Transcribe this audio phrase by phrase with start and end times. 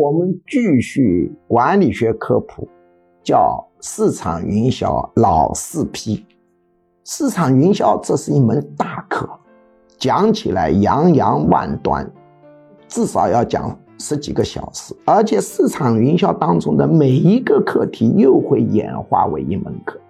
[0.00, 2.66] 我们继续管理学科普，
[3.22, 6.24] 叫市场营销老四批。
[7.04, 9.28] 市场营销这是一门大课，
[9.98, 12.10] 讲起来洋洋万端，
[12.88, 14.96] 至少要讲十几个小时。
[15.04, 20.00] 而且市场营销当中的每一个课题又会演化为一门课。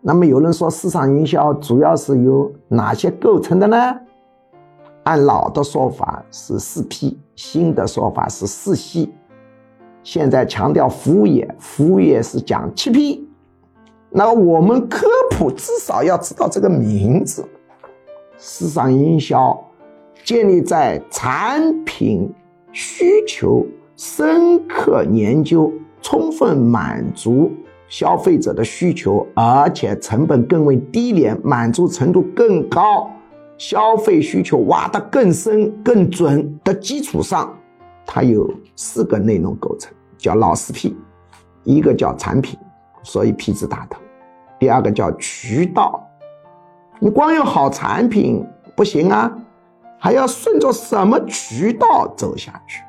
[0.00, 3.76] 那么有人说，市场营销主要是由哪些构成的呢？
[5.02, 9.14] 按老的说法是四批新的说法是四系。
[10.02, 13.28] 现在强调服务业，服务业是讲七 P。
[14.10, 17.46] 那我们科普至少要知道这个名字。
[18.38, 19.58] 市场营销
[20.24, 22.32] 建立在产品
[22.72, 23.66] 需求
[23.96, 27.50] 深刻研究，充分满足
[27.88, 33.10] 消费者的需求，而且成本更为低廉，满足程度更高。
[33.58, 37.54] 消费需求挖得更深、更准的基础上，
[38.04, 40.96] 它有四个内容构成，叫老四 P。
[41.64, 42.56] 一个叫产品，
[43.02, 43.98] 所以 P 字打头；
[44.60, 46.00] 第二个叫渠道，
[47.00, 49.36] 你光有好产品不行啊，
[49.98, 52.82] 还要顺着什么渠道走下去。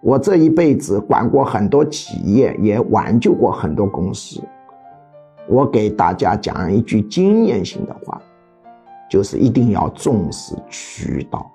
[0.00, 4.40] 我这一辈子管过很多企业，也挽救过很多公司。
[5.48, 8.20] 我给大家讲一句经验性的话。
[9.08, 11.50] 就是一定要重视渠道，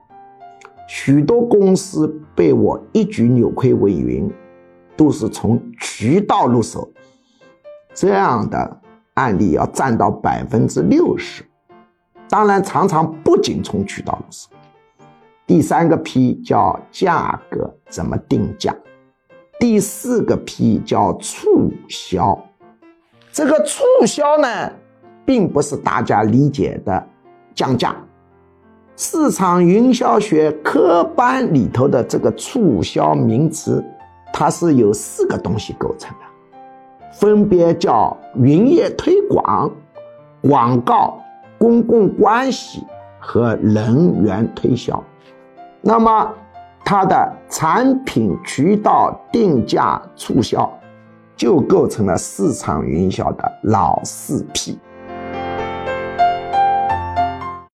[0.88, 4.32] 许多公司被我一举扭亏为盈，
[4.98, 6.92] 都是从渠道入手。
[7.94, 8.82] 这样的
[9.14, 11.46] 案例要占到百分之六十。
[12.28, 14.50] 当然，常常不仅从渠道入手。
[15.46, 18.76] 第三个 P 叫价格怎么定价，
[19.60, 22.44] 第四个 P 叫促销。
[23.32, 24.72] 这个促销呢，
[25.24, 27.08] 并不是大家理解的。
[27.54, 27.96] 降价，
[28.96, 33.84] 市场营销学科班里头的这个促销名词，
[34.32, 36.60] 它是由四个东西构成的，
[37.12, 39.72] 分别叫营业推广、
[40.42, 41.20] 广告、
[41.58, 42.84] 公共关系
[43.20, 45.02] 和人员推销。
[45.82, 46.34] 那么，
[46.86, 50.72] 它的产品、渠道、定价、促销，
[51.36, 54.80] 就构成了市场营销的老四 P。